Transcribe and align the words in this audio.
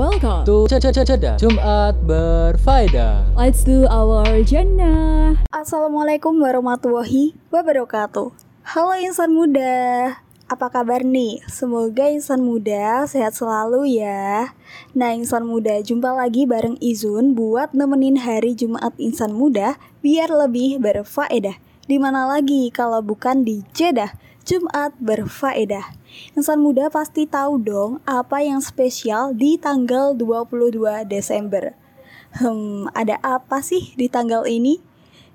welcome 0.00 0.48
to 0.48 0.64
Ceda 0.64 1.36
Jumat 1.36 1.92
Berfaedah. 2.08 3.36
Let's 3.36 3.60
do 3.60 3.84
our 3.84 4.40
jannah. 4.48 5.36
Assalamualaikum 5.52 6.40
warahmatullahi 6.40 7.36
wabarakatuh. 7.52 8.32
Halo 8.64 8.96
insan 8.96 9.36
muda, 9.36 10.16
apa 10.48 10.66
kabar 10.72 11.04
nih? 11.04 11.44
Semoga 11.52 12.08
insan 12.08 12.40
muda 12.40 13.04
sehat 13.04 13.36
selalu 13.36 14.00
ya. 14.00 14.56
Nah 14.96 15.12
insan 15.12 15.44
muda, 15.44 15.76
jumpa 15.84 16.16
lagi 16.16 16.48
bareng 16.48 16.80
Izun 16.80 17.36
buat 17.36 17.76
nemenin 17.76 18.24
hari 18.24 18.56
Jumat 18.56 18.96
insan 18.96 19.36
muda 19.36 19.76
biar 20.00 20.32
lebih 20.32 20.80
berfaedah. 20.80 21.60
Di 21.84 22.00
mana 22.00 22.24
lagi 22.24 22.72
kalau 22.72 23.04
bukan 23.04 23.44
di 23.44 23.68
Jeddah 23.76 24.16
Jumat 24.50 24.98
berfaedah. 24.98 25.94
Insan 26.34 26.58
muda 26.58 26.90
pasti 26.90 27.22
tahu 27.22 27.62
dong 27.62 28.02
apa 28.02 28.42
yang 28.42 28.58
spesial 28.58 29.30
di 29.30 29.54
tanggal 29.54 30.10
22 30.18 31.06
Desember. 31.06 31.78
Hmm, 32.34 32.90
ada 32.90 33.22
apa 33.22 33.62
sih 33.62 33.94
di 33.94 34.10
tanggal 34.10 34.50
ini? 34.50 34.82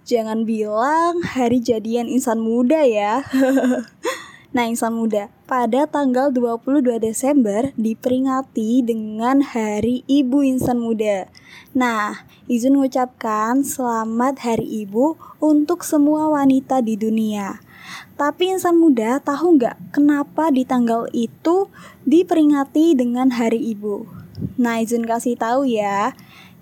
Jangan 0.04 0.44
bilang 0.44 1.24
hari 1.24 1.64
jadian 1.64 2.12
insan 2.12 2.44
muda 2.44 2.84
ya. 2.84 3.24
nah, 4.56 4.68
insan 4.68 4.92
muda, 4.92 5.32
pada 5.48 5.88
tanggal 5.88 6.36
22 6.36 7.00
Desember 7.00 7.72
diperingati 7.80 8.84
dengan 8.84 9.40
Hari 9.40 10.04
Ibu 10.12 10.44
Insan 10.44 10.84
Muda. 10.84 11.32
Nah, 11.72 12.28
izin 12.52 12.76
mengucapkan 12.76 13.64
selamat 13.64 14.44
Hari 14.44 14.84
Ibu 14.84 15.16
untuk 15.40 15.88
semua 15.88 16.28
wanita 16.36 16.84
di 16.84 17.00
dunia. 17.00 17.64
Tapi 18.16 18.56
insan 18.56 18.80
muda 18.80 19.20
tahu 19.20 19.60
nggak 19.60 19.96
kenapa 19.96 20.54
di 20.54 20.64
tanggal 20.64 21.10
itu 21.12 21.68
diperingati 22.08 22.96
dengan 22.96 23.36
Hari 23.36 23.60
Ibu? 23.76 24.08
Nah, 24.60 24.84
izin 24.84 25.08
kasih 25.08 25.40
tahu 25.40 25.68
ya. 25.68 26.16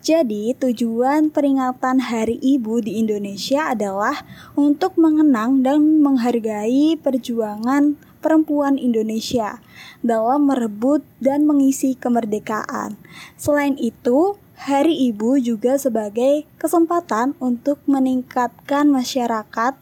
Jadi, 0.03 0.51
tujuan 0.59 1.31
peringatan 1.31 2.11
Hari 2.11 2.35
Ibu 2.35 2.83
di 2.83 2.99
Indonesia 2.99 3.71
adalah 3.71 4.27
untuk 4.51 4.99
mengenang 4.99 5.63
dan 5.63 6.03
menghargai 6.03 6.99
perjuangan 6.99 7.95
perempuan 8.19 8.75
Indonesia 8.75 9.63
dalam 10.03 10.51
merebut 10.51 11.07
dan 11.23 11.47
mengisi 11.47 11.95
kemerdekaan. 11.95 12.99
Selain 13.39 13.79
itu, 13.79 14.35
Hari 14.63 15.11
Ibu 15.11 15.39
juga 15.43 15.75
sebagai 15.75 16.47
kesempatan 16.55 17.35
untuk 17.39 17.79
meningkatkan 17.83 18.87
masyarakat 18.87 19.75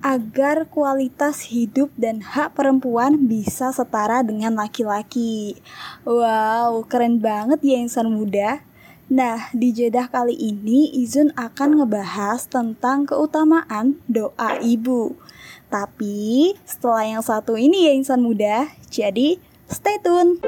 agar 0.00 0.64
kualitas 0.68 1.52
hidup 1.52 1.92
dan 1.96 2.24
hak 2.24 2.56
perempuan 2.56 3.28
bisa 3.28 3.72
setara 3.72 4.24
dengan 4.24 4.56
laki-laki. 4.56 5.60
Wow, 6.08 6.84
keren 6.88 7.20
banget 7.20 7.60
ya 7.60 7.76
insan 7.80 8.08
muda. 8.12 8.64
Nah, 9.10 9.50
di 9.50 9.74
jedah 9.74 10.06
kali 10.06 10.38
ini 10.38 10.94
Izun 11.02 11.34
akan 11.34 11.82
ngebahas 11.82 12.46
tentang 12.46 13.10
keutamaan 13.10 13.98
doa 14.06 14.62
ibu. 14.62 15.18
Tapi 15.66 16.54
setelah 16.62 17.18
yang 17.18 17.22
satu 17.22 17.58
ini 17.58 17.90
ya 17.90 17.92
insan 17.94 18.22
muda, 18.22 18.70
jadi 18.86 19.38
stay 19.66 19.98
tune. 20.02 20.38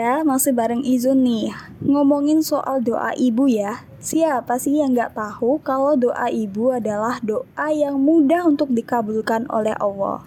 Muda, 0.00 0.24
masih 0.24 0.56
bareng 0.56 0.80
Izun 0.80 1.28
nih. 1.28 1.52
Ngomongin 1.84 2.40
soal 2.40 2.80
doa 2.80 3.12
ibu 3.20 3.44
ya 3.44 3.84
Siapa 4.00 4.56
sih 4.56 4.80
yang 4.80 4.96
gak 4.96 5.12
tahu 5.12 5.60
kalau 5.60 5.92
doa 5.92 6.32
ibu 6.32 6.72
adalah 6.72 7.20
doa 7.20 7.68
yang 7.68 8.00
mudah 8.00 8.48
untuk 8.48 8.72
dikabulkan 8.72 9.44
oleh 9.52 9.76
Allah? 9.76 10.24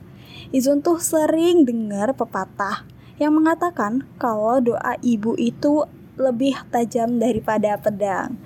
Izun 0.54 0.86
tuh 0.86 1.02
sering 1.02 1.66
dengar 1.66 2.14
pepatah 2.14 2.86
yang 3.18 3.34
mengatakan 3.34 4.06
kalau 4.22 4.62
doa 4.62 4.94
ibu 5.02 5.34
itu 5.42 5.90
lebih 6.22 6.54
tajam 6.70 7.18
daripada 7.18 7.74
pedang 7.82 8.38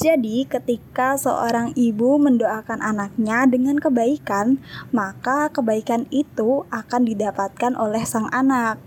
jadi, 0.00 0.48
ketika 0.48 1.20
seorang 1.20 1.76
ibu 1.76 2.16
mendoakan 2.16 2.80
anaknya 2.80 3.44
dengan 3.44 3.76
kebaikan, 3.76 4.56
maka 4.88 5.52
kebaikan 5.52 6.08
itu 6.08 6.64
akan 6.72 7.04
didapatkan 7.04 7.76
oleh 7.76 8.00
sang 8.08 8.26
anak. 8.32 8.80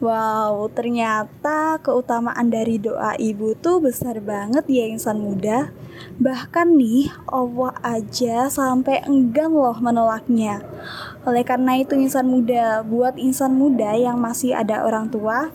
Wow, 0.00 0.72
ternyata 0.72 1.76
keutamaan 1.84 2.48
dari 2.48 2.80
doa 2.80 3.12
ibu 3.20 3.52
tuh 3.52 3.84
besar 3.84 4.16
banget 4.24 4.64
ya 4.66 4.88
insan 4.88 5.20
muda. 5.20 5.70
Bahkan 6.16 6.76
nih, 6.76 7.12
Allah 7.28 7.76
aja 7.84 8.48
sampai 8.48 9.04
enggan 9.04 9.52
loh 9.52 9.76
menolaknya. 9.76 10.64
Oleh 11.28 11.44
karena 11.44 11.76
itu 11.76 11.96
insan 12.00 12.32
muda, 12.32 12.80
buat 12.80 13.20
insan 13.20 13.56
muda 13.56 13.92
yang 13.92 14.16
masih 14.16 14.56
ada 14.56 14.84
orang 14.84 15.12
tua, 15.12 15.52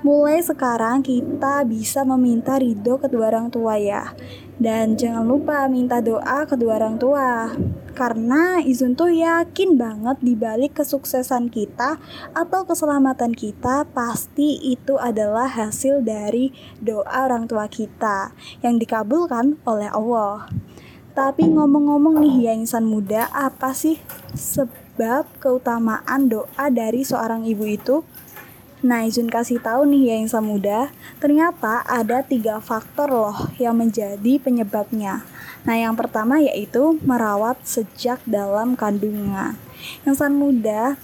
Mulai 0.00 0.40
sekarang 0.40 1.04
kita 1.04 1.60
bisa 1.68 2.08
meminta 2.08 2.56
ridho 2.56 2.96
kedua 2.96 3.28
orang 3.28 3.52
tua 3.52 3.76
ya. 3.76 4.16
Dan 4.56 4.96
jangan 4.96 5.28
lupa 5.28 5.68
minta 5.68 6.00
doa 6.00 6.48
kedua 6.48 6.80
orang 6.80 6.96
tua. 6.96 7.52
Karena 7.92 8.64
Izun 8.64 8.96
tuh 8.96 9.12
yakin 9.12 9.76
banget 9.76 10.16
dibalik 10.24 10.80
kesuksesan 10.80 11.52
kita 11.52 12.00
atau 12.32 12.64
keselamatan 12.64 13.36
kita 13.36 13.84
Pasti 13.92 14.56
itu 14.72 14.96
adalah 14.96 15.44
hasil 15.44 16.00
dari 16.00 16.48
doa 16.80 17.28
orang 17.28 17.44
tua 17.44 17.68
kita 17.68 18.32
Yang 18.64 18.88
dikabulkan 18.88 19.60
oleh 19.68 19.92
Allah. 19.92 20.48
Tapi 21.12 21.44
ngomong-ngomong 21.44 22.24
nih 22.24 22.48
ya 22.48 22.52
insan 22.56 22.88
muda, 22.88 23.28
apa 23.36 23.76
sih 23.76 24.00
sebab 24.32 25.28
keutamaan 25.36 26.32
doa 26.32 26.72
dari 26.72 27.04
seorang 27.04 27.44
ibu 27.44 27.68
itu? 27.68 28.00
Nah, 28.80 29.04
izin 29.04 29.28
kasih 29.28 29.60
tahu 29.60 29.84
nih 29.84 30.08
ya 30.08 30.16
insan 30.24 30.48
muda, 30.48 30.88
ternyata 31.20 31.84
ada 31.84 32.24
tiga 32.24 32.64
faktor 32.64 33.12
loh 33.12 33.52
yang 33.60 33.76
menjadi 33.76 34.40
penyebabnya. 34.40 35.20
Nah, 35.68 35.76
yang 35.76 35.92
pertama 35.92 36.40
yaitu 36.40 36.96
merawat 37.04 37.60
sejak 37.60 38.24
dalam 38.24 38.80
kandungan. 38.80 39.60
Insan 40.08 40.40
muda, 40.40 40.96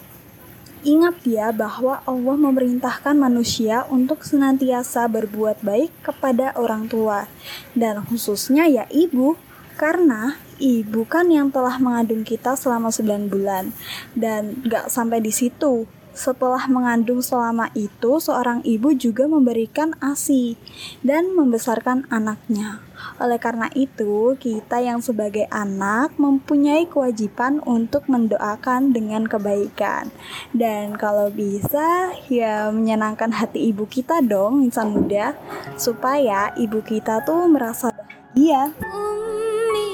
ingat 0.89 1.21
ya 1.29 1.53
bahwa 1.53 2.01
Allah 2.09 2.37
memerintahkan 2.41 3.13
manusia 3.13 3.85
untuk 3.93 4.25
senantiasa 4.25 5.05
berbuat 5.13 5.61
baik 5.61 5.93
kepada 6.01 6.57
orang 6.57 6.89
tua, 6.89 7.29
dan 7.77 8.01
khususnya 8.09 8.65
ya 8.73 8.89
ibu, 8.89 9.37
karena 9.77 10.41
ibu 10.57 11.05
kan 11.05 11.29
yang 11.29 11.53
telah 11.53 11.77
mengandung 11.77 12.25
kita 12.25 12.57
selama 12.57 12.89
9 12.89 13.29
bulan, 13.29 13.77
dan 14.17 14.65
gak 14.65 14.89
sampai 14.89 15.21
di 15.21 15.29
situ. 15.29 15.85
Setelah 16.17 16.65
mengandung 16.73 17.21
selama 17.21 17.69
itu, 17.77 18.17
seorang 18.17 18.65
ibu 18.65 18.97
juga 18.97 19.29
memberikan 19.29 19.93
ASI 20.01 20.57
dan 21.05 21.37
membesarkan 21.37 22.09
anaknya. 22.09 22.81
Oleh 23.21 23.37
karena 23.37 23.69
itu, 23.77 24.33
kita 24.41 24.81
yang 24.81 25.05
sebagai 25.05 25.45
anak 25.53 26.17
mempunyai 26.17 26.89
kewajiban 26.89 27.61
untuk 27.69 28.09
mendoakan 28.09 28.97
dengan 28.97 29.29
kebaikan. 29.29 30.09
Dan 30.57 30.97
kalau 30.97 31.29
bisa, 31.29 32.17
ya 32.33 32.73
menyenangkan 32.73 33.37
hati 33.37 33.69
ibu 33.69 33.85
kita 33.85 34.25
dong, 34.25 34.65
insan 34.65 34.97
muda, 34.97 35.37
supaya 35.77 36.57
ibu 36.57 36.81
kita 36.81 37.21
tuh 37.29 37.45
merasa 37.45 37.93
bahagia. 37.93 38.73
Ummi, 38.89 39.93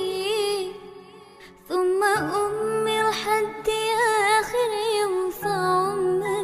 ummi. 1.66 2.71
حد 3.12 3.68
آخر 4.40 4.70
ينفع 4.98 5.92
أمي 5.92 6.41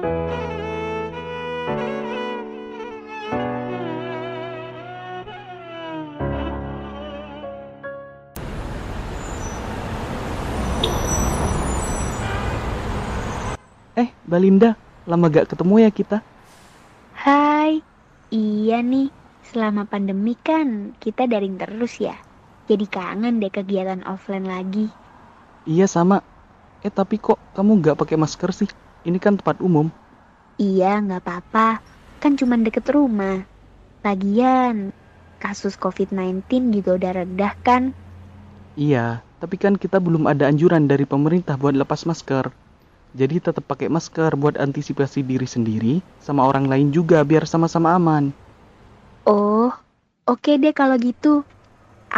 Eh, 0.00 0.08
Balinda, 14.24 14.72
lama 15.04 15.28
gak 15.28 15.52
ketemu 15.52 15.84
ya 15.84 15.90
kita? 15.92 16.24
Hai, 17.12 17.84
iya 18.32 18.80
nih, 18.80 19.12
selama 19.52 19.84
pandemi 19.84 20.32
kan 20.40 20.96
kita 20.96 21.28
daring 21.28 21.60
terus 21.60 22.00
ya. 22.00 22.16
Jadi 22.64 22.88
kangen 22.88 23.44
deh 23.44 23.52
kegiatan 23.52 24.00
offline 24.08 24.48
lagi. 24.48 24.88
Iya 25.68 25.84
sama. 25.84 26.24
Eh 26.80 26.88
tapi 26.88 27.20
kok 27.20 27.36
kamu 27.52 27.84
gak 27.84 28.00
pakai 28.00 28.16
masker 28.16 28.64
sih? 28.64 28.70
Ini 29.04 29.16
kan 29.16 29.40
tempat 29.40 29.60
umum. 29.64 29.88
Iya, 30.60 31.00
nggak 31.04 31.20
apa-apa, 31.24 31.66
kan 32.20 32.32
cuma 32.40 32.54
deket 32.60 32.86
rumah. 32.96 33.36
Lagian, 34.04 34.92
kasus 35.42 35.74
COVID-19 35.80 36.72
juga 36.76 36.90
udah 36.98 37.12
redah 37.24 37.52
kan? 37.66 37.82
Iya, 38.78 39.20
tapi 39.40 39.56
kan 39.60 39.74
kita 39.76 39.98
belum 40.00 40.24
ada 40.28 40.46
anjuran 40.48 40.84
dari 40.88 41.04
pemerintah 41.08 41.56
buat 41.60 41.74
lepas 41.76 42.04
masker. 42.08 42.48
Jadi 43.16 43.36
tetap 43.42 43.64
pakai 43.66 43.88
masker 43.90 44.36
buat 44.38 44.56
antisipasi 44.60 45.26
diri 45.26 45.48
sendiri 45.48 45.94
sama 46.22 46.46
orang 46.46 46.70
lain 46.70 46.88
juga 46.94 47.24
biar 47.26 47.44
sama-sama 47.48 47.96
aman. 47.98 48.30
Oh, 49.28 49.68
oke 50.28 50.52
deh 50.62 50.74
kalau 50.80 50.96
gitu. 51.00 51.42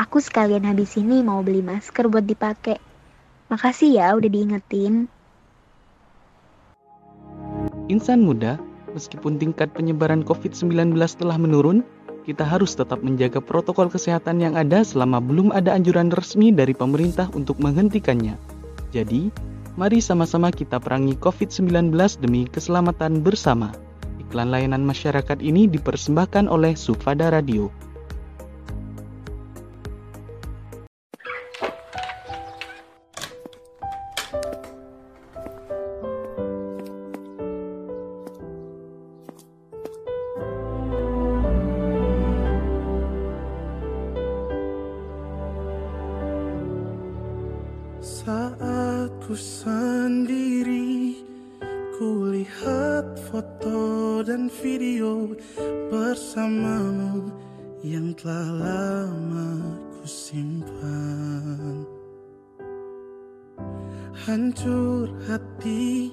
Aku 0.02 0.18
sekalian 0.26 0.64
habis 0.70 0.92
ini 1.02 1.22
mau 1.28 1.40
beli 1.46 1.62
masker 1.62 2.04
buat 2.12 2.24
dipakai. 2.26 2.78
Makasih 3.52 3.90
ya 3.98 4.06
udah 4.18 4.30
diingetin. 4.34 4.94
Insan 7.92 8.24
muda, 8.24 8.56
meskipun 8.96 9.36
tingkat 9.36 9.68
penyebaran 9.76 10.24
COVID-19 10.24 10.96
telah 10.96 11.36
menurun, 11.36 11.84
kita 12.24 12.40
harus 12.40 12.72
tetap 12.72 13.04
menjaga 13.04 13.44
protokol 13.44 13.92
kesehatan 13.92 14.40
yang 14.40 14.56
ada 14.56 14.80
selama 14.80 15.20
belum 15.20 15.52
ada 15.52 15.76
anjuran 15.76 16.08
resmi 16.08 16.48
dari 16.48 16.72
pemerintah 16.72 17.28
untuk 17.36 17.60
menghentikannya. 17.60 18.40
Jadi, 18.96 19.28
mari 19.76 20.00
sama-sama 20.00 20.48
kita 20.48 20.80
perangi 20.80 21.20
COVID-19 21.20 21.92
demi 22.24 22.48
keselamatan 22.48 23.20
bersama. 23.20 23.76
Iklan 24.24 24.48
layanan 24.48 24.88
masyarakat 24.88 25.44
ini 25.44 25.68
dipersembahkan 25.68 26.48
oleh 26.48 26.72
Sufada 26.72 27.28
Radio. 27.28 27.68
Ku 49.32 49.40
sendiri 49.64 51.16
Kulihat 51.96 53.16
foto 53.32 54.20
dan 54.20 54.52
video 54.60 55.32
bersamamu 55.88 57.32
Yang 57.80 58.20
telah 58.20 58.48
lama 58.60 59.72
ku 59.96 60.04
simpan. 60.04 61.88
Hancur 64.28 65.08
hati 65.24 66.12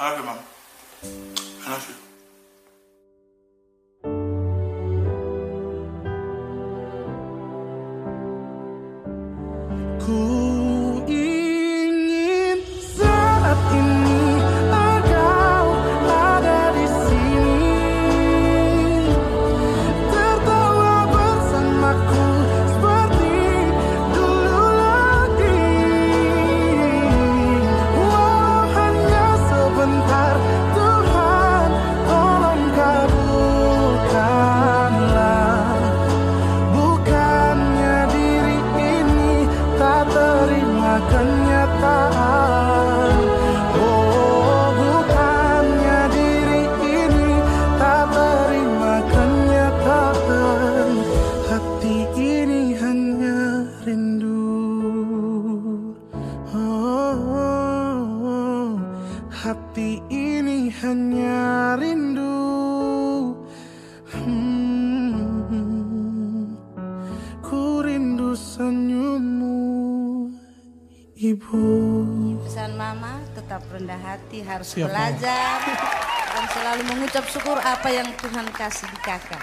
À 0.00 0.12
la 0.12 0.16
demain. 0.16 0.38
Harus 74.78 74.86
belajar 74.86 75.58
dan 76.30 76.44
selalu 76.54 76.82
mengucap 76.94 77.24
syukur 77.26 77.58
apa 77.58 77.88
yang 77.90 78.06
Tuhan 78.22 78.46
kasih 78.54 78.86
di 78.86 78.98
kakak. 79.02 79.42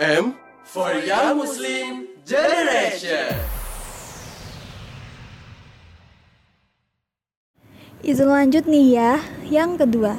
FM 0.00 0.32
for 0.64 0.96
Young 0.96 1.44
Muslim 1.44 2.08
Generation. 2.24 3.36
Izin 8.00 8.32
lanjut 8.32 8.64
nih 8.64 8.96
ya, 8.96 9.20
yang 9.52 9.76
kedua, 9.76 10.16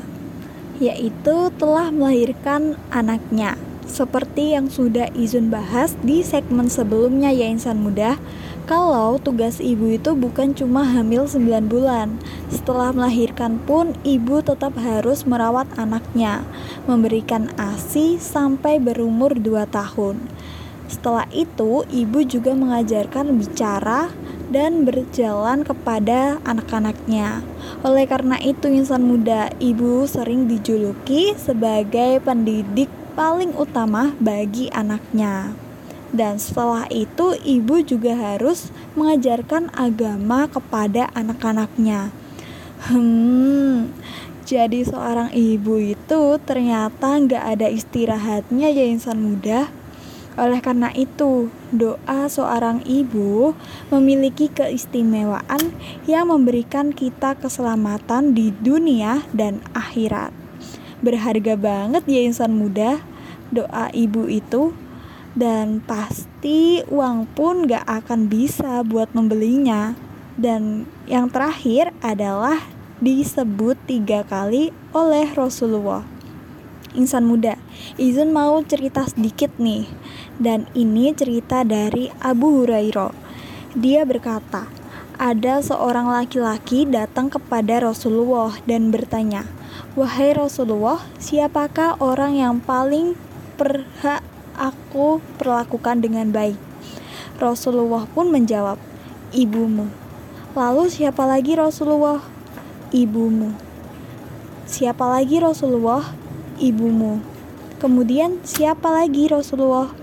yaitu 0.77 1.49
telah 1.57 1.89
melahirkan 1.89 2.77
anaknya. 2.93 3.57
Seperti 3.89 4.53
yang 4.53 4.69
sudah 4.69 5.09
izin 5.17 5.49
bahas 5.49 5.97
di 6.05 6.21
segmen 6.21 6.69
sebelumnya 6.69 7.33
ya 7.33 7.49
insan 7.49 7.81
muda, 7.81 8.21
kalau 8.65 9.17
tugas 9.21 9.57
ibu 9.57 9.93
itu 9.95 10.13
bukan 10.13 10.53
cuma 10.53 10.85
hamil 10.85 11.29
9 11.29 11.69
bulan. 11.69 12.19
Setelah 12.51 12.93
melahirkan 12.93 13.61
pun 13.63 13.93
ibu 14.05 14.41
tetap 14.41 14.77
harus 14.77 15.23
merawat 15.23 15.69
anaknya, 15.77 16.45
memberikan 16.85 17.49
ASI 17.57 18.21
sampai 18.21 18.77
berumur 18.77 19.37
2 19.37 19.65
tahun. 19.69 20.21
Setelah 20.91 21.23
itu, 21.31 21.87
ibu 21.87 22.19
juga 22.27 22.51
mengajarkan 22.51 23.39
bicara 23.39 24.11
dan 24.51 24.83
berjalan 24.83 25.63
kepada 25.63 26.43
anak-anaknya. 26.43 27.39
Oleh 27.87 28.03
karena 28.03 28.35
itu, 28.43 28.67
insan 28.67 29.07
muda, 29.07 29.47
ibu 29.63 30.03
sering 30.03 30.51
dijuluki 30.51 31.31
sebagai 31.39 32.19
pendidik 32.19 32.91
paling 33.15 33.55
utama 33.55 34.11
bagi 34.19 34.67
anaknya. 34.75 35.55
Dan 36.11 36.39
setelah 36.39 36.91
itu, 36.91 37.35
ibu 37.39 37.79
juga 37.79 38.15
harus 38.15 38.71
mengajarkan 38.99 39.71
agama 39.71 40.51
kepada 40.51 41.07
anak-anaknya. 41.15 42.11
Hmm, 42.91 43.95
jadi 44.43 44.83
seorang 44.83 45.31
ibu 45.31 45.79
itu 45.79 46.21
ternyata 46.43 47.15
nggak 47.15 47.43
ada 47.55 47.67
istirahatnya 47.71 48.67
ya 48.73 48.83
insan 48.83 49.23
muda. 49.23 49.71
Oleh 50.35 50.59
karena 50.63 50.91
itu, 50.95 51.51
doa 51.71 52.27
seorang 52.27 52.83
ibu 52.83 53.55
memiliki 53.91 54.51
keistimewaan 54.51 55.75
yang 56.07 56.31
memberikan 56.31 56.91
kita 56.91 57.35
keselamatan 57.39 58.35
di 58.35 58.51
dunia 58.51 59.23
dan 59.31 59.63
akhirat. 59.71 60.31
Berharga 60.99 61.55
banget 61.55 62.03
ya 62.07 62.21
insan 62.23 62.55
muda 62.55 63.03
doa 63.51 63.91
ibu 63.91 64.31
itu 64.31 64.71
dan 65.35 65.79
pasti 65.83 66.83
uang 66.91 67.27
pun 67.31 67.67
gak 67.67 67.87
akan 67.87 68.27
bisa 68.27 68.83
buat 68.83 69.11
membelinya. 69.15 69.95
Dan 70.39 70.87
yang 71.05 71.27
terakhir 71.29 71.91
adalah 72.01 72.63
disebut 73.03 73.77
tiga 73.87 74.23
kali 74.25 74.71
oleh 74.95 75.29
Rasulullah. 75.35 76.07
Insan 76.91 77.23
muda, 77.23 77.55
izin 77.95 78.35
mau 78.35 78.59
cerita 78.67 79.07
sedikit 79.07 79.55
nih. 79.55 79.87
Dan 80.35 80.67
ini 80.75 81.15
cerita 81.15 81.63
dari 81.63 82.11
Abu 82.19 82.63
Hurairah. 82.63 83.15
Dia 83.71 84.03
berkata, 84.03 84.67
ada 85.21 85.61
seorang 85.61 86.09
laki-laki 86.09 86.83
datang 86.89 87.29
kepada 87.29 87.77
Rasulullah 87.77 88.57
dan 88.65 88.89
bertanya, 88.89 89.45
"Wahai 89.93 90.33
Rasulullah, 90.33 91.05
siapakah 91.21 91.95
orang 92.01 92.41
yang 92.41 92.57
paling 92.57 93.13
berhak 93.55 94.25
aku 94.55 95.23
perlakukan 95.39 96.03
dengan 96.03 96.29
baik?" 96.31 96.59
Rasulullah 97.41 98.05
pun 98.11 98.29
menjawab, 98.29 98.77
"Ibumu." 99.31 100.01
Lalu 100.51 100.91
siapa 100.91 101.23
lagi 101.23 101.55
Rasulullah? 101.55 102.19
Ibumu. 102.91 103.55
Siapa 104.67 105.07
lagi 105.07 105.39
Rasulullah? 105.39 106.11
Ibumu. 106.59 107.23
Kemudian 107.79 108.43
siapa 108.43 108.91
lagi 108.91 109.31
Rasulullah? 109.31 109.95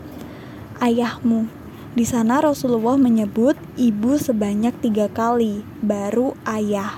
Ayahmu. 0.81 1.53
Di 1.93 2.09
sana 2.09 2.41
Rasulullah 2.41 2.97
menyebut 2.97 3.61
ibu 3.77 4.17
sebanyak 4.17 4.73
tiga 4.81 5.13
kali, 5.13 5.69
baru 5.85 6.33
ayah. 6.49 6.97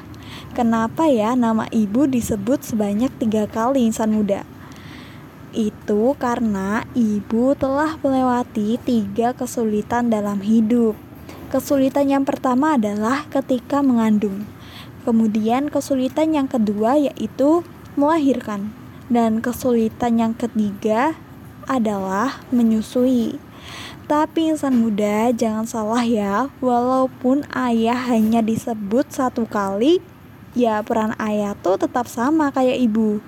Kenapa 0.54 1.10
ya 1.10 1.34
nama 1.34 1.66
ibu 1.74 2.06
disebut 2.06 2.62
sebanyak 2.62 3.10
tiga 3.18 3.50
kali 3.50 3.82
insan 3.82 4.14
muda? 4.14 4.46
Itu 5.50 6.14
karena 6.14 6.86
ibu 6.94 7.58
telah 7.58 7.98
melewati 7.98 8.78
tiga 8.78 9.34
kesulitan 9.34 10.06
dalam 10.06 10.46
hidup. 10.46 10.94
Kesulitan 11.50 12.06
yang 12.06 12.22
pertama 12.22 12.78
adalah 12.78 13.26
ketika 13.26 13.82
mengandung. 13.82 14.46
Kemudian 15.02 15.66
kesulitan 15.66 16.38
yang 16.38 16.46
kedua 16.46 16.94
yaitu 16.94 17.66
melahirkan. 17.98 18.70
Dan 19.10 19.42
kesulitan 19.42 20.22
yang 20.22 20.38
ketiga 20.38 21.18
adalah 21.66 22.46
menyusui. 22.54 23.42
Tapi 24.06 24.54
insan 24.54 24.78
muda 24.78 25.34
jangan 25.34 25.66
salah 25.66 26.02
ya, 26.06 26.50
walaupun 26.62 27.46
ayah 27.54 27.98
hanya 28.10 28.42
disebut 28.42 29.10
satu 29.10 29.46
kali, 29.46 30.02
ya 30.54 30.82
peran 30.82 31.14
ayah 31.22 31.54
tuh 31.54 31.78
tetap 31.78 32.10
sama 32.10 32.50
kayak 32.50 32.78
ibu. 32.78 33.22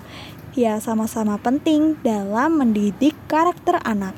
Ya 0.53 0.77
sama-sama 0.77 1.41
penting 1.41 1.97
dalam 2.05 2.61
mendidik 2.61 3.17
karakter 3.25 3.81
anak. 3.81 4.13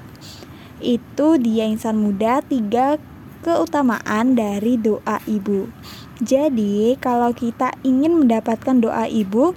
Itu 0.84 1.40
dia 1.40 1.64
insan 1.64 1.96
muda 1.96 2.44
tiga 2.44 3.00
keutamaan 3.40 4.36
dari 4.36 4.76
doa 4.76 5.24
ibu. 5.32 5.72
Jadi, 6.20 7.00
kalau 7.00 7.32
kita 7.32 7.72
ingin 7.88 8.20
mendapatkan 8.20 8.76
doa 8.84 9.08
ibu, 9.08 9.56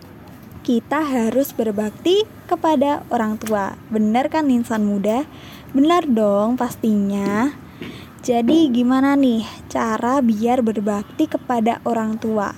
kita 0.62 1.02
harus 1.02 1.50
berbakti 1.50 2.22
kepada 2.46 3.02
orang 3.10 3.42
tua. 3.42 3.74
Benar 3.90 4.30
kan 4.30 4.46
insan 4.46 4.86
muda? 4.86 5.26
Benar 5.74 6.06
dong 6.06 6.54
pastinya. 6.54 7.58
Jadi 8.22 8.70
gimana 8.70 9.18
nih 9.18 9.42
cara 9.66 10.22
biar 10.22 10.62
berbakti 10.62 11.26
kepada 11.26 11.82
orang 11.82 12.22
tua? 12.22 12.52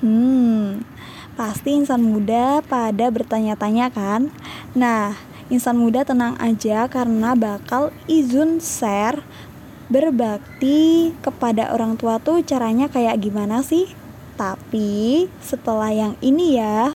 Hmm, 0.00 0.84
pasti 1.40 1.72
insan 1.72 2.04
muda 2.04 2.60
pada 2.68 3.08
bertanya-tanya 3.08 3.88
kan? 3.88 4.28
Nah, 4.76 5.16
insan 5.48 5.80
muda 5.80 6.04
tenang 6.04 6.36
aja 6.36 6.84
karena 6.84 7.32
bakal 7.32 7.96
izin 8.04 8.60
share 8.60 9.24
berbakti 9.88 11.16
kepada 11.24 11.72
orang 11.72 11.96
tua 11.96 12.20
tuh 12.20 12.44
caranya 12.44 12.92
kayak 12.92 13.24
gimana 13.24 13.64
sih? 13.64 13.88
Tapi 14.36 15.32
setelah 15.40 15.88
yang 15.88 16.12
ini 16.20 16.60
ya. 16.60 16.92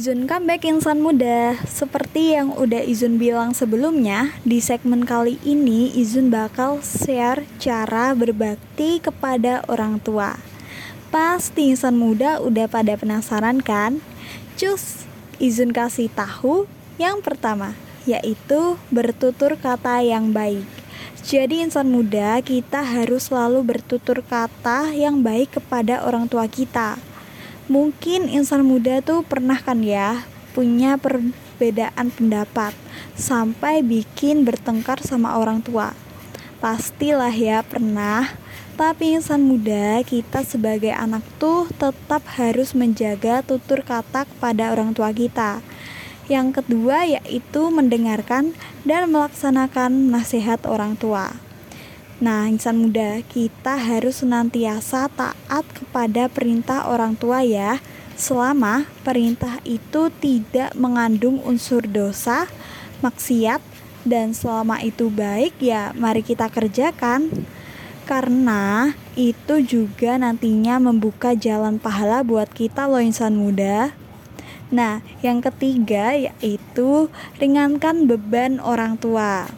Izun 0.00 0.24
comeback 0.24 0.64
insan 0.64 1.04
muda. 1.04 1.60
Seperti 1.68 2.32
yang 2.32 2.56
udah 2.56 2.80
Izun 2.80 3.20
bilang 3.20 3.52
sebelumnya 3.52 4.32
Di 4.48 4.56
segmen 4.56 5.04
kali 5.04 5.36
ini 5.44 5.92
Izun 5.92 6.32
bakal 6.32 6.80
share 6.80 7.44
cara 7.60 8.16
berbakti 8.16 8.96
kepada 8.96 9.60
orang 9.68 10.00
tua. 10.00 10.40
Pasti 11.12 11.68
insan 11.68 12.00
muda 12.00 12.40
udah 12.40 12.64
pada 12.64 12.96
penasaran 12.96 13.60
kan? 13.60 14.00
Cus, 14.56 15.04
Izun 15.36 15.68
kasih 15.68 16.08
tahu 16.08 16.64
Yang 16.96 17.20
pertama 17.20 17.76
Yaitu 18.08 18.80
bertutur 18.88 19.60
kata 19.60 20.00
yang 20.00 20.32
baik. 20.32 20.64
Jadi 21.28 21.60
insan 21.60 21.92
muda 21.92 22.40
kita 22.40 22.80
harus 22.80 23.28
selalu 23.28 23.76
bertutur 23.76 24.24
kata 24.24 24.96
yang 24.96 25.20
baik 25.20 25.60
kepada 25.60 26.08
orang 26.08 26.24
tua 26.24 26.48
kita 26.48 27.09
Mungkin 27.70 28.26
insan 28.26 28.66
muda 28.66 28.98
tuh 28.98 29.22
pernah 29.22 29.54
kan 29.54 29.78
ya 29.86 30.26
punya 30.58 30.98
perbedaan 30.98 32.10
pendapat 32.10 32.74
sampai 33.14 33.86
bikin 33.86 34.42
bertengkar 34.42 34.98
sama 35.06 35.38
orang 35.38 35.62
tua. 35.62 35.94
Pastilah 36.58 37.30
ya 37.30 37.62
pernah. 37.62 38.26
Tapi 38.74 39.14
insan 39.14 39.46
muda 39.46 40.02
kita 40.02 40.42
sebagai 40.42 40.90
anak 40.90 41.22
tuh 41.38 41.70
tetap 41.78 42.26
harus 42.34 42.74
menjaga 42.74 43.46
tutur 43.46 43.86
kata 43.86 44.26
kepada 44.26 44.74
orang 44.74 44.90
tua 44.90 45.14
kita. 45.14 45.62
Yang 46.26 46.58
kedua 46.58 47.06
yaitu 47.06 47.70
mendengarkan 47.70 48.50
dan 48.82 49.06
melaksanakan 49.14 50.10
nasihat 50.10 50.66
orang 50.66 50.98
tua. 50.98 51.38
Nah, 52.20 52.52
insan 52.52 52.76
muda, 52.76 53.24
kita 53.32 53.80
harus 53.80 54.20
senantiasa 54.20 55.08
taat 55.08 55.64
kepada 55.72 56.28
perintah 56.28 56.84
orang 56.84 57.16
tua 57.16 57.40
ya. 57.40 57.80
Selama 58.12 58.84
perintah 59.00 59.56
itu 59.64 60.12
tidak 60.20 60.76
mengandung 60.76 61.40
unsur 61.40 61.80
dosa, 61.80 62.44
maksiat, 63.00 63.64
dan 64.04 64.36
selama 64.36 64.84
itu 64.84 65.08
baik 65.08 65.56
ya 65.64 65.96
mari 65.96 66.20
kita 66.20 66.52
kerjakan. 66.52 67.32
Karena 68.04 68.92
itu 69.16 69.64
juga 69.64 70.20
nantinya 70.20 70.76
membuka 70.76 71.32
jalan 71.32 71.80
pahala 71.80 72.20
buat 72.20 72.52
kita 72.52 72.84
loh 72.84 73.00
insan 73.00 73.40
muda. 73.40 73.96
Nah, 74.68 75.00
yang 75.24 75.40
ketiga 75.40 76.12
yaitu 76.12 77.08
ringankan 77.40 78.04
beban 78.04 78.60
orang 78.60 79.00
tua 79.00 79.48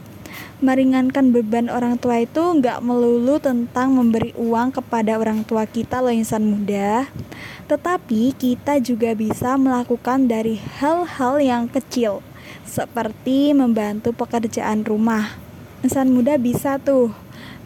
meringankan 0.63 1.35
beban 1.35 1.67
orang 1.67 1.99
tua 1.99 2.23
itu 2.23 2.39
nggak 2.39 2.87
melulu 2.87 3.43
tentang 3.43 3.99
memberi 3.99 4.31
uang 4.39 4.71
kepada 4.71 5.19
orang 5.19 5.43
tua 5.43 5.67
kita 5.67 5.99
loh 5.99 6.15
insan 6.15 6.47
muda. 6.47 7.11
Tetapi 7.67 8.31
kita 8.39 8.79
juga 8.79 9.11
bisa 9.19 9.59
melakukan 9.59 10.31
dari 10.31 10.63
hal-hal 10.79 11.43
yang 11.43 11.67
kecil 11.67 12.23
seperti 12.63 13.51
membantu 13.51 14.15
pekerjaan 14.15 14.87
rumah. 14.87 15.35
Insan 15.83 16.15
muda 16.15 16.39
bisa 16.39 16.79
tuh 16.79 17.11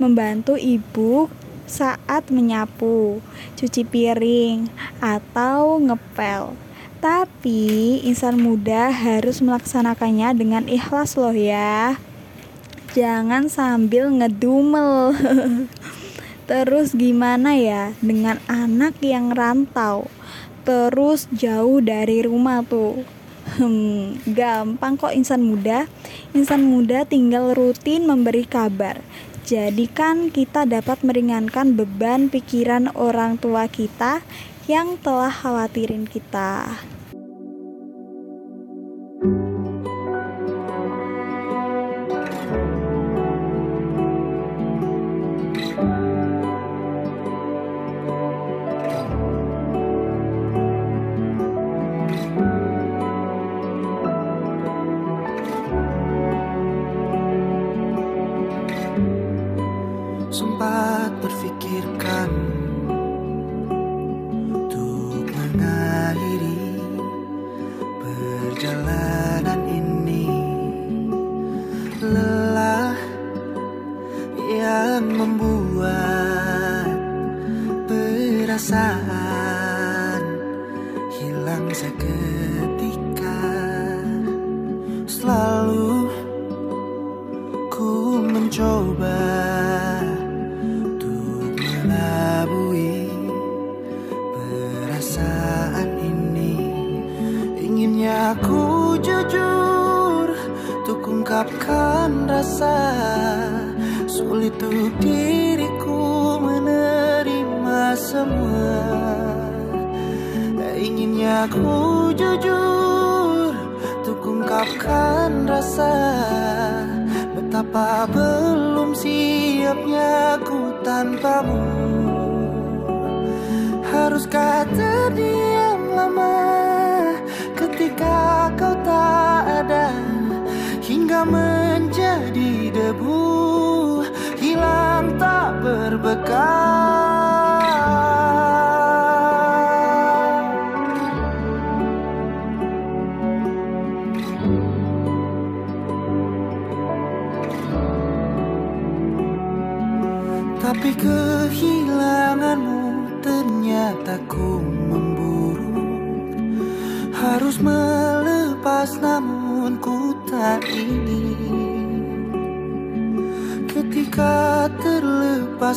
membantu 0.00 0.56
ibu 0.56 1.28
saat 1.68 2.32
menyapu, 2.32 3.20
cuci 3.60 3.84
piring, 3.84 4.72
atau 5.04 5.76
ngepel. 5.84 6.56
Tapi 7.04 8.00
insan 8.08 8.40
muda 8.40 8.88
harus 8.88 9.44
melaksanakannya 9.44 10.32
dengan 10.32 10.64
ikhlas 10.64 11.20
loh 11.20 11.36
ya 11.36 12.00
jangan 12.96 13.52
sambil 13.52 14.08
ngedumel. 14.08 15.12
Terus 16.50 16.96
gimana 16.96 17.52
ya 17.52 17.92
dengan 18.00 18.40
anak 18.48 18.96
yang 19.04 19.36
rantau? 19.36 20.08
Terus 20.64 21.28
jauh 21.36 21.84
dari 21.84 22.24
rumah 22.24 22.64
tuh. 22.64 23.04
Hmm, 23.60 24.18
gampang 24.26 24.96
kok 24.96 25.12
insan 25.12 25.44
muda. 25.44 25.84
Insan 26.32 26.66
muda 26.66 27.04
tinggal 27.04 27.52
rutin 27.52 28.08
memberi 28.08 28.48
kabar. 28.48 29.04
Jadi 29.46 29.86
kan 29.86 30.34
kita 30.34 30.66
dapat 30.66 31.06
meringankan 31.06 31.78
beban 31.78 32.26
pikiran 32.26 32.90
orang 32.98 33.38
tua 33.38 33.70
kita 33.70 34.24
yang 34.66 34.98
telah 34.98 35.30
khawatirin 35.30 36.10
kita. 36.10 36.82
Bye. 45.76 46.35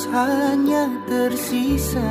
Hanya 0.07 0.87
tersisa 1.07 2.07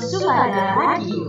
Radio. 0.00 1.28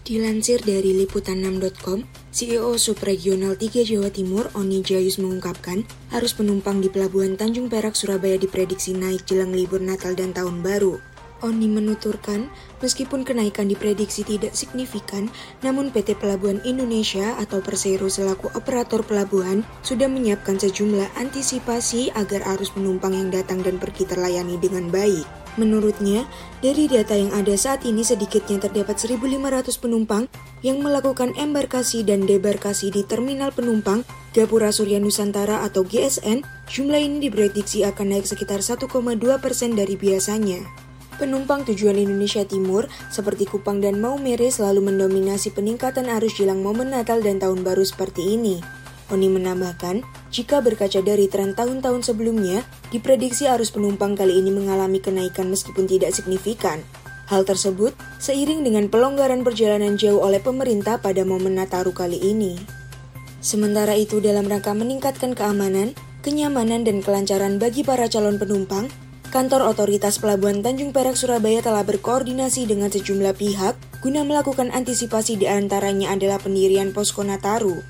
Dilansir 0.00 0.64
dari 0.64 0.96
liputan6.com, 1.04 2.00
CEO 2.32 2.80
Subregional 2.80 3.60
3 3.60 3.84
Jawa 3.84 4.08
Timur 4.08 4.48
Oni 4.56 4.80
Jayus 4.80 5.20
mengungkapkan, 5.20 5.84
arus 6.16 6.32
penumpang 6.32 6.80
di 6.80 6.88
Pelabuhan 6.88 7.36
Tanjung 7.36 7.68
Perak 7.68 7.92
Surabaya 7.92 8.40
diprediksi 8.40 8.96
naik 8.96 9.28
jelang 9.28 9.52
libur 9.52 9.84
Natal 9.84 10.16
dan 10.16 10.32
Tahun 10.32 10.64
Baru. 10.64 11.11
Oni 11.42 11.66
menuturkan, 11.66 12.46
meskipun 12.78 13.26
kenaikan 13.26 13.66
diprediksi 13.66 14.22
tidak 14.22 14.54
signifikan, 14.54 15.26
namun 15.66 15.90
PT 15.90 16.14
Pelabuhan 16.14 16.62
Indonesia 16.62 17.34
atau 17.42 17.58
Persero 17.58 18.06
selaku 18.06 18.54
operator 18.54 19.02
pelabuhan 19.02 19.66
sudah 19.82 20.06
menyiapkan 20.06 20.54
sejumlah 20.62 21.18
antisipasi 21.18 22.14
agar 22.14 22.46
arus 22.54 22.70
penumpang 22.70 23.18
yang 23.18 23.34
datang 23.34 23.58
dan 23.66 23.82
pergi 23.82 24.06
terlayani 24.06 24.54
dengan 24.62 24.86
baik. 24.86 25.42
Menurutnya, 25.60 26.24
dari 26.64 26.88
data 26.88 27.12
yang 27.12 27.28
ada 27.36 27.52
saat 27.60 27.84
ini 27.84 28.00
sedikitnya 28.00 28.56
terdapat 28.56 28.96
1.500 28.96 29.20
penumpang 29.76 30.24
yang 30.64 30.80
melakukan 30.80 31.36
embarkasi 31.36 32.06
dan 32.08 32.24
debarkasi 32.24 32.88
di 32.88 33.04
Terminal 33.04 33.52
Penumpang 33.52 34.06
Gapura 34.32 34.72
Surya 34.72 34.96
Nusantara 34.96 35.60
atau 35.60 35.84
GSN, 35.84 36.40
jumlah 36.72 36.96
ini 36.96 37.20
diprediksi 37.20 37.84
akan 37.84 38.16
naik 38.16 38.24
sekitar 38.24 38.64
1,2 38.64 38.88
persen 39.44 39.76
dari 39.76 40.00
biasanya. 40.00 40.81
Penumpang 41.22 41.62
tujuan 41.62 42.02
Indonesia 42.02 42.42
Timur 42.42 42.90
seperti 43.06 43.46
Kupang 43.46 43.78
dan 43.78 44.02
Maumere 44.02 44.50
selalu 44.50 44.90
mendominasi 44.90 45.54
peningkatan 45.54 46.10
arus 46.18 46.34
jelang 46.34 46.66
momen 46.66 46.90
Natal 46.90 47.22
dan 47.22 47.38
Tahun 47.38 47.62
Baru 47.62 47.86
seperti 47.86 48.34
ini. 48.34 48.58
Oni 49.06 49.30
menambahkan, 49.30 50.02
jika 50.34 50.58
berkaca 50.58 50.98
dari 50.98 51.30
tren 51.30 51.54
tahun-tahun 51.54 52.02
sebelumnya, 52.02 52.66
diprediksi 52.90 53.46
arus 53.46 53.70
penumpang 53.70 54.18
kali 54.18 54.34
ini 54.34 54.50
mengalami 54.50 54.98
kenaikan 54.98 55.46
meskipun 55.46 55.86
tidak 55.86 56.10
signifikan. 56.10 56.82
Hal 57.30 57.46
tersebut 57.46 57.94
seiring 58.18 58.66
dengan 58.66 58.90
pelonggaran 58.90 59.46
perjalanan 59.46 59.94
jauh 59.94 60.18
oleh 60.18 60.42
pemerintah 60.42 60.98
pada 60.98 61.22
momen 61.22 61.54
Nataru 61.54 61.94
kali 61.94 62.18
ini. 62.18 62.58
Sementara 63.38 63.94
itu 63.94 64.18
dalam 64.18 64.50
rangka 64.50 64.74
meningkatkan 64.74 65.38
keamanan, 65.38 65.94
kenyamanan 66.26 66.82
dan 66.82 66.98
kelancaran 66.98 67.62
bagi 67.62 67.86
para 67.86 68.10
calon 68.10 68.42
penumpang, 68.42 68.90
Kantor 69.32 69.72
Otoritas 69.72 70.20
Pelabuhan 70.20 70.60
Tanjung 70.60 70.92
Perak 70.92 71.16
Surabaya 71.16 71.64
telah 71.64 71.80
berkoordinasi 71.88 72.68
dengan 72.68 72.92
sejumlah 72.92 73.32
pihak 73.32 73.80
guna 74.04 74.28
melakukan 74.28 74.68
antisipasi 74.68 75.40
di 75.40 75.48
antaranya 75.48 76.12
adalah 76.12 76.36
pendirian 76.36 76.92
posko 76.92 77.24
Nataru. 77.24 77.80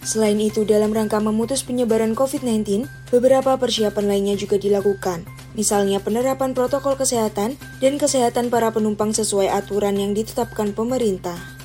Selain 0.00 0.40
itu, 0.40 0.64
dalam 0.64 0.88
rangka 0.96 1.20
memutus 1.20 1.60
penyebaran 1.60 2.16
COVID-19, 2.16 2.88
beberapa 3.12 3.52
persiapan 3.60 4.16
lainnya 4.16 4.32
juga 4.40 4.56
dilakukan, 4.56 5.28
misalnya 5.52 6.00
penerapan 6.00 6.56
protokol 6.56 6.96
kesehatan 6.96 7.60
dan 7.84 8.00
kesehatan 8.00 8.48
para 8.48 8.72
penumpang 8.72 9.12
sesuai 9.12 9.52
aturan 9.52 10.00
yang 10.00 10.16
ditetapkan 10.16 10.72
pemerintah. 10.72 11.61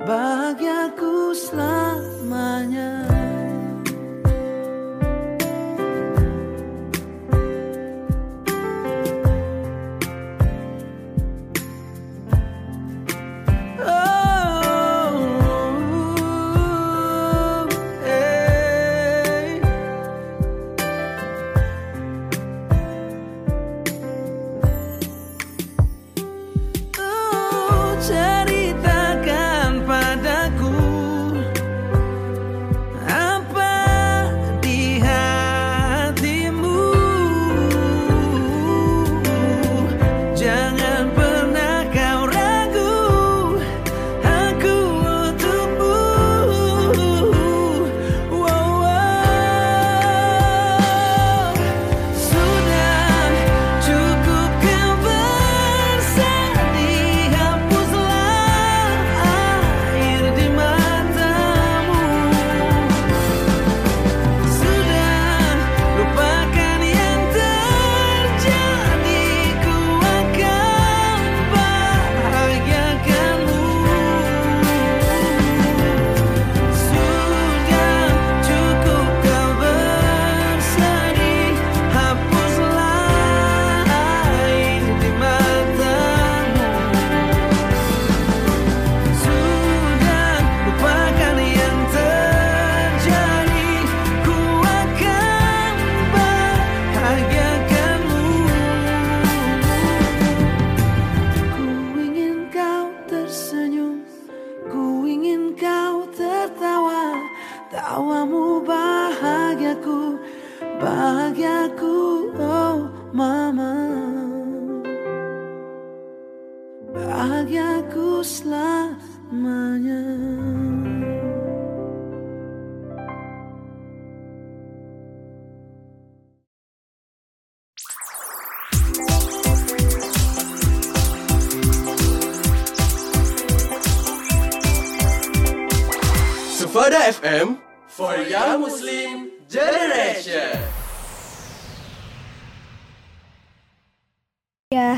Bahagiaku 0.00 1.36
selamanya 1.36 2.99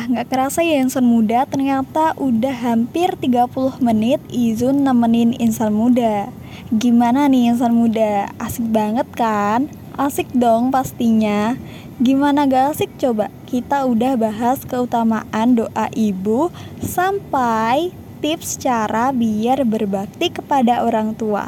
Nggak 0.02 0.34
kerasa 0.34 0.66
ya 0.66 0.82
insan 0.82 1.06
muda, 1.06 1.46
ternyata 1.46 2.18
udah 2.18 2.50
hampir 2.50 3.14
30 3.14 3.78
menit 3.78 4.18
Izun 4.34 4.82
nemenin 4.82 5.30
insan 5.38 5.70
muda. 5.70 6.26
Gimana 6.74 7.30
nih 7.30 7.54
insan 7.54 7.70
muda? 7.70 8.34
Asik 8.42 8.66
banget 8.66 9.06
kan? 9.14 9.70
Asik 9.94 10.26
dong 10.34 10.74
pastinya. 10.74 11.54
Gimana 12.02 12.50
gak 12.50 12.74
asik 12.74 12.90
coba? 12.98 13.30
Kita 13.46 13.86
udah 13.86 14.18
bahas 14.18 14.66
keutamaan 14.66 15.54
doa 15.54 15.86
ibu 15.94 16.50
sampai 16.82 17.94
tips 18.18 18.58
cara 18.58 19.14
biar 19.14 19.62
berbakti 19.62 20.34
kepada 20.34 20.82
orang 20.82 21.14
tua. 21.14 21.46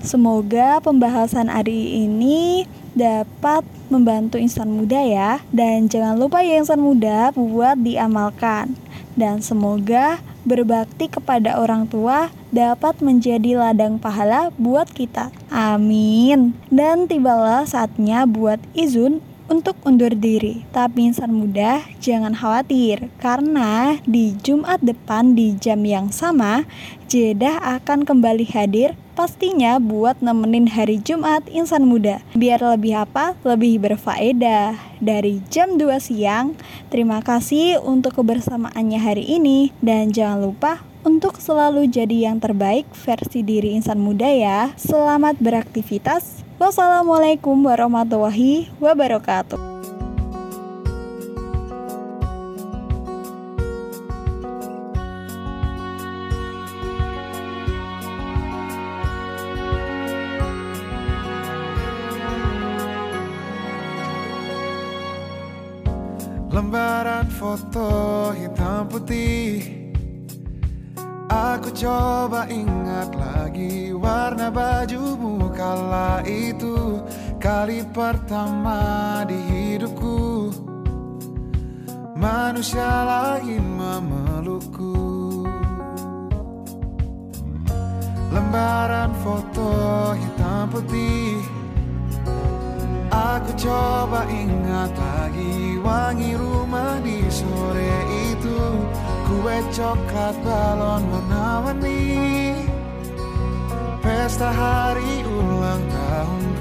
Semoga 0.00 0.80
pembahasan 0.80 1.52
hari 1.52 2.08
ini 2.08 2.64
dapat 2.94 3.62
membantu 3.90 4.38
insan 4.38 4.70
muda 4.72 5.00
ya. 5.02 5.42
Dan 5.50 5.90
jangan 5.90 6.16
lupa 6.18 6.42
ya 6.42 6.58
insan 6.58 6.82
muda 6.82 7.34
buat 7.34 7.78
diamalkan. 7.80 8.74
Dan 9.18 9.42
semoga 9.42 10.22
berbakti 10.48 11.10
kepada 11.10 11.60
orang 11.60 11.84
tua 11.86 12.32
dapat 12.50 12.98
menjadi 13.04 13.60
ladang 13.60 14.00
pahala 14.00 14.50
buat 14.56 14.88
kita. 14.90 15.28
Amin. 15.52 16.56
Dan 16.72 17.06
tibalah 17.06 17.68
saatnya 17.68 18.24
buat 18.24 18.58
izun 18.72 19.20
untuk 19.50 19.74
undur 19.82 20.14
diri. 20.14 20.62
Tapi 20.70 21.10
insan 21.10 21.34
muda 21.34 21.82
jangan 21.98 22.32
khawatir 22.38 23.10
karena 23.18 23.98
di 24.06 24.38
Jumat 24.40 24.78
depan 24.80 25.34
di 25.34 25.58
jam 25.58 25.82
yang 25.82 26.14
sama 26.14 26.64
Jedah 27.10 27.58
akan 27.82 28.06
kembali 28.06 28.46
hadir 28.54 28.94
pastinya 29.18 29.82
buat 29.82 30.22
nemenin 30.22 30.70
hari 30.70 31.02
Jumat 31.02 31.42
insan 31.50 31.90
muda. 31.90 32.22
Biar 32.38 32.62
lebih 32.62 33.02
apa? 33.02 33.34
Lebih 33.42 33.82
berfaedah. 33.82 34.78
Dari 35.02 35.42
jam 35.50 35.74
2 35.74 35.90
siang. 35.98 36.54
Terima 36.86 37.18
kasih 37.18 37.82
untuk 37.82 38.14
kebersamaannya 38.14 39.00
hari 39.02 39.26
ini 39.26 39.74
dan 39.82 40.14
jangan 40.14 40.54
lupa 40.54 40.86
untuk 41.02 41.42
selalu 41.42 41.90
jadi 41.90 42.30
yang 42.30 42.38
terbaik 42.38 42.86
versi 42.94 43.42
diri 43.42 43.74
insan 43.74 43.98
muda 43.98 44.30
ya. 44.30 44.70
Selamat 44.78 45.34
beraktivitas. 45.42 46.49
Wassalamualaikum 46.60 47.56
warahmatullahi 47.64 48.68
wabarakatuh. 48.84 49.56
Lembaran 66.52 67.24
foto 67.32 67.88
hitam 68.36 68.84
putih 68.84 69.79
Aku 71.30 71.70
coba 71.70 72.50
ingat 72.50 73.14
lagi 73.14 73.94
warna 73.94 74.50
bajumu 74.50 75.46
kala 75.54 76.26
itu 76.26 76.98
Kali 77.38 77.86
pertama 77.94 79.22
di 79.24 79.38
hidup 79.48 79.96
manusia 82.20 82.84
lain 83.08 83.64
memelukku. 83.80 84.92
Lembaran 88.28 89.10
foto 89.24 89.72
hitam 90.12 90.68
putih. 90.68 91.40
Aku 93.10 93.50
coba 93.56 94.28
ingat 94.28 94.92
lagi 94.92 95.80
wangi 95.80 96.36
rumah 96.36 97.00
di 97.00 97.19
Kue 99.40 99.56
coklat 99.72 100.36
balon 100.44 101.00
warna-warni. 101.08 102.52
Pesta 104.04 104.52
hari 104.52 105.24
ulang 105.24 105.80
tahunku 105.88 106.59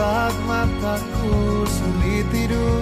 Saat 0.00 0.32
mataku 0.48 1.60
sulit 1.68 2.24
tidur 2.32 2.79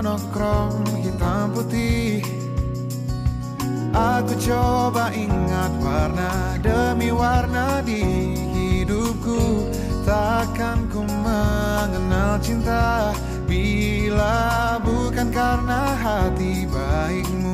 monokrom 0.00 0.80
hitam 0.96 1.52
putih. 1.52 2.24
Aku 3.92 4.32
coba 4.40 5.12
ingat 5.12 5.76
warna 5.76 6.56
demi 6.64 7.12
warna 7.12 7.84
di 7.84 8.00
hidupku. 8.32 9.68
Takkan 10.08 10.88
ku 10.88 11.04
mengenal 11.04 12.40
cinta 12.40 13.12
Bila 13.44 14.80
bukan 14.80 15.28
karena 15.28 15.92
hati 16.00 16.64
baikmu 16.64 17.49